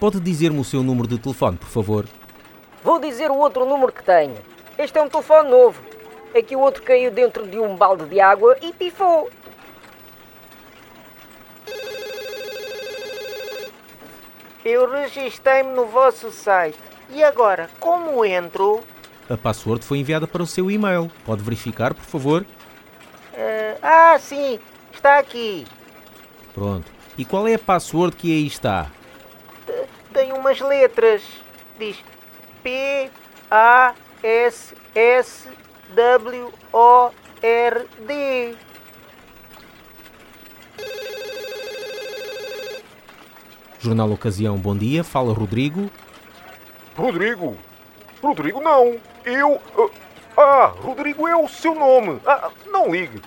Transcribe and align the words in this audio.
Pode 0.00 0.18
dizer-me 0.18 0.58
o 0.58 0.64
seu 0.64 0.82
número 0.82 1.06
de 1.06 1.18
telefone, 1.18 1.58
por 1.58 1.68
favor? 1.68 2.06
Vou 2.82 2.98
dizer 2.98 3.30
o 3.30 3.36
outro 3.36 3.66
número 3.66 3.92
que 3.92 4.02
tenho. 4.02 4.34
Este 4.78 4.98
é 4.98 5.02
um 5.02 5.10
telefone 5.10 5.50
novo. 5.50 5.78
É 6.32 6.40
que 6.40 6.56
o 6.56 6.60
outro 6.60 6.82
caiu 6.82 7.10
dentro 7.10 7.46
de 7.46 7.58
um 7.58 7.76
balde 7.76 8.06
de 8.06 8.18
água 8.18 8.56
e 8.62 8.72
pifou. 8.72 9.30
Eu 14.64 14.90
registrei-me 14.90 15.74
no 15.74 15.84
vosso 15.84 16.30
site. 16.30 16.78
E 17.10 17.22
agora, 17.22 17.68
como 17.78 18.24
entro? 18.24 18.80
A 19.28 19.36
password 19.36 19.84
foi 19.84 19.98
enviada 19.98 20.26
para 20.26 20.42
o 20.42 20.46
seu 20.46 20.70
e-mail. 20.70 21.10
Pode 21.26 21.42
verificar, 21.42 21.92
por 21.92 22.04
favor? 22.04 22.46
Eh, 23.34 23.76
ah, 23.82 24.16
sim, 24.18 24.58
está 24.92 25.18
aqui. 25.18 25.66
Pronto. 26.54 26.90
E 27.18 27.24
qual 27.24 27.46
é 27.46 27.54
a 27.54 27.58
password 27.58 28.16
que 28.16 28.32
aí 28.32 28.46
está? 28.46 28.90
Tem 30.30 30.38
umas 30.38 30.60
letras. 30.60 31.22
Diz 31.76 31.96
P 32.62 33.10
A 33.50 33.94
S 34.22 34.76
S 34.94 35.48
W 35.92 36.52
O 36.72 37.10
R 37.42 37.86
D. 38.06 38.54
Jornal 43.80 44.12
Ocasião, 44.12 44.56
bom 44.56 44.76
dia. 44.76 45.02
Fala 45.02 45.34
Rodrigo. 45.34 45.90
Rodrigo? 46.96 47.56
Rodrigo, 48.22 48.60
não. 48.60 49.00
Eu. 49.24 49.60
ah, 49.76 50.40
Ah, 50.40 50.66
Rodrigo 50.80 51.26
é 51.26 51.34
o 51.34 51.48
seu 51.48 51.74
nome. 51.74 52.20
Ah, 52.24 52.50
não 52.66 52.88
ligue. 52.92 53.20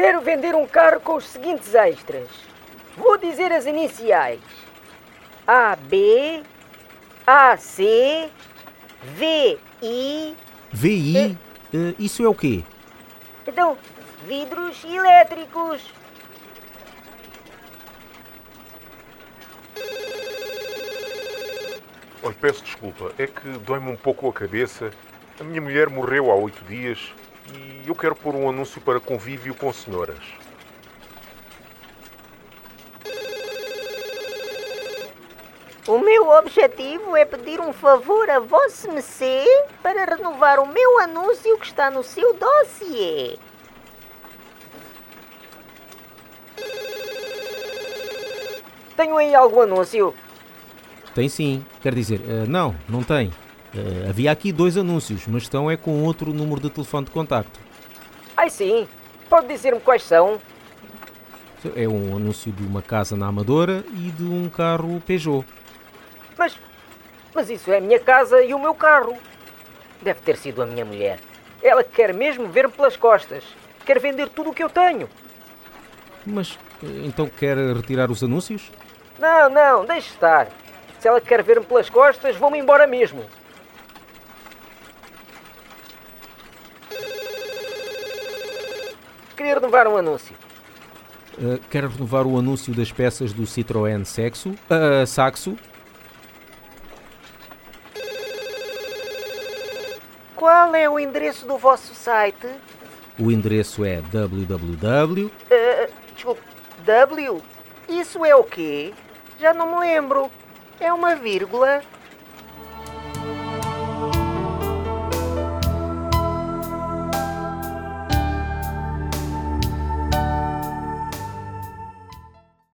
Quero 0.00 0.20
vender 0.20 0.54
um 0.54 0.64
carro 0.64 1.00
com 1.00 1.16
os 1.16 1.26
seguintes 1.26 1.74
extras. 1.74 2.28
Vou 2.96 3.18
dizer 3.18 3.50
as 3.50 3.66
iniciais: 3.66 4.38
AB, 5.44 6.44
AC, 7.26 8.30
VI. 9.02 9.58
VI. 10.72 11.36
Eh, 11.74 11.94
isso 11.98 12.22
é 12.22 12.28
o 12.28 12.34
quê? 12.34 12.62
Então, 13.44 13.76
vidros 14.24 14.84
elétricos. 14.84 15.82
Olha, 22.22 22.36
peço 22.40 22.62
desculpa. 22.62 23.12
É 23.18 23.26
que 23.26 23.48
dói-me 23.64 23.90
um 23.90 23.96
pouco 23.96 24.28
a 24.28 24.32
cabeça. 24.32 24.92
A 25.40 25.42
minha 25.42 25.60
mulher 25.60 25.90
morreu 25.90 26.30
há 26.30 26.36
oito 26.36 26.64
dias 26.66 27.12
e 27.54 27.88
eu 27.88 27.94
quero 27.94 28.14
pôr 28.14 28.34
um 28.34 28.48
anúncio 28.48 28.80
para 28.80 29.00
convívio 29.00 29.54
com 29.54 29.72
senhoras. 29.72 30.18
O 35.88 35.98
meu 35.98 36.28
objetivo 36.28 37.16
é 37.16 37.24
pedir 37.24 37.60
um 37.62 37.72
favor 37.72 38.28
a 38.28 38.38
Vossa 38.38 38.92
Mecê 38.92 39.42
para 39.82 40.04
renovar 40.04 40.58
o 40.60 40.66
meu 40.66 41.00
anúncio 41.00 41.58
que 41.58 41.64
está 41.64 41.90
no 41.90 42.02
seu 42.02 42.34
dossiê. 42.34 43.38
Tenho 48.94 49.16
aí 49.16 49.34
algum 49.34 49.62
anúncio. 49.62 50.12
Tem 51.14 51.26
sim. 51.26 51.64
Quer 51.80 51.94
dizer, 51.94 52.20
eh, 52.28 52.44
não, 52.46 52.74
não 52.86 53.02
tem. 53.02 53.32
Eh, 53.78 54.08
havia 54.08 54.32
aqui 54.32 54.50
dois 54.50 54.76
anúncios, 54.76 55.26
mas 55.28 55.44
estão 55.44 55.70
é 55.70 55.76
com 55.76 56.02
outro 56.02 56.32
número 56.32 56.60
de 56.60 56.68
telefone 56.68 57.04
de 57.04 57.12
contacto. 57.12 57.60
Ai 58.36 58.50
sim, 58.50 58.88
pode 59.28 59.46
dizer-me 59.46 59.80
quais 59.80 60.02
são? 60.02 60.40
É 61.76 61.88
um 61.88 62.16
anúncio 62.16 62.52
de 62.52 62.64
uma 62.64 62.82
casa 62.82 63.16
na 63.16 63.26
Amadora 63.26 63.84
e 63.92 64.10
de 64.10 64.24
um 64.24 64.48
carro 64.48 65.00
Peugeot. 65.00 65.44
Mas, 66.36 66.56
mas 67.34 67.50
isso 67.50 67.70
é 67.70 67.78
a 67.78 67.80
minha 67.80 67.98
casa 67.98 68.42
e 68.42 68.54
o 68.54 68.58
meu 68.58 68.74
carro. 68.74 69.16
Deve 70.02 70.20
ter 70.20 70.36
sido 70.36 70.62
a 70.62 70.66
minha 70.66 70.84
mulher. 70.84 71.18
Ela 71.62 71.82
quer 71.82 72.14
mesmo 72.14 72.46
ver-me 72.48 72.72
pelas 72.72 72.96
costas. 72.96 73.44
Quer 73.84 73.98
vender 73.98 74.28
tudo 74.28 74.50
o 74.50 74.54
que 74.54 74.62
eu 74.62 74.70
tenho. 74.70 75.08
Mas 76.24 76.58
eh, 76.82 77.04
então 77.04 77.28
quer 77.28 77.56
retirar 77.56 78.10
os 78.10 78.22
anúncios? 78.22 78.70
Não, 79.18 79.48
não, 79.48 79.84
deixe 79.84 80.10
estar. 80.10 80.48
Se 81.00 81.06
ela 81.06 81.20
quer 81.20 81.42
ver-me 81.42 81.66
pelas 81.66 81.90
costas, 81.90 82.36
vou-me 82.36 82.58
embora 82.58 82.86
mesmo. 82.86 83.24
Queria 89.38 89.54
renovar 89.54 89.86
um 89.86 89.96
anúncio. 89.96 90.34
Eh, 91.40 91.60
quer 91.70 91.84
renovar 91.84 92.26
o 92.26 92.36
anúncio 92.36 92.74
das 92.74 92.90
peças 92.90 93.32
do 93.32 93.44
Citroën 93.44 94.04
Sexo, 94.04 94.52
ah, 94.68 95.06
Saxo? 95.06 95.56
Qual 100.34 100.74
é 100.74 100.90
o 100.90 100.98
endereço 100.98 101.46
do 101.46 101.56
vosso 101.56 101.94
site? 101.94 102.48
O 103.16 103.30
endereço 103.30 103.84
é 103.84 104.00
www. 104.00 105.30
Eh, 105.48 105.88
desculpe, 106.16 106.42
W? 106.84 107.40
Isso 107.88 108.24
é 108.24 108.34
o 108.34 108.42
quê? 108.42 108.92
Já 109.38 109.54
não 109.54 109.70
me 109.70 109.86
lembro. 109.86 110.28
É 110.80 110.92
uma 110.92 111.14
vírgula? 111.14 111.80